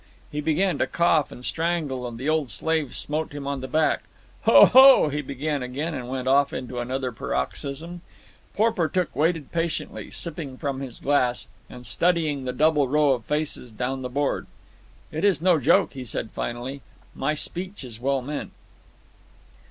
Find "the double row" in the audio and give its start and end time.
12.45-13.11